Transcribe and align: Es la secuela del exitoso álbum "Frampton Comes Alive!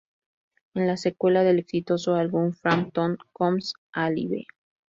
Es 0.73 0.81
la 0.81 0.97
secuela 0.97 1.43
del 1.43 1.59
exitoso 1.59 2.15
álbum 2.15 2.53
"Frampton 2.53 3.19
Comes 3.33 3.73
Alive! 3.91 4.47